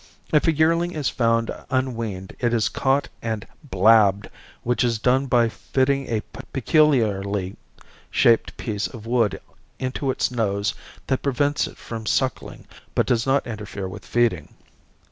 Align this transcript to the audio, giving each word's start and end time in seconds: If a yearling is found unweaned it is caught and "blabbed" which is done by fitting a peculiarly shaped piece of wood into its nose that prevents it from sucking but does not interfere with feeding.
If 0.33 0.47
a 0.47 0.51
yearling 0.51 0.93
is 0.93 1.09
found 1.09 1.51
unweaned 1.69 2.35
it 2.39 2.55
is 2.55 2.69
caught 2.69 3.07
and 3.21 3.45
"blabbed" 3.63 4.31
which 4.63 4.83
is 4.83 4.97
done 4.97 5.27
by 5.27 5.47
fitting 5.47 6.07
a 6.07 6.21
peculiarly 6.51 7.55
shaped 8.09 8.57
piece 8.57 8.87
of 8.87 9.05
wood 9.05 9.39
into 9.77 10.09
its 10.09 10.31
nose 10.31 10.73
that 11.05 11.21
prevents 11.21 11.67
it 11.67 11.77
from 11.77 12.07
sucking 12.07 12.65
but 12.95 13.05
does 13.05 13.27
not 13.27 13.45
interfere 13.45 13.87
with 13.87 14.03
feeding. 14.03 14.49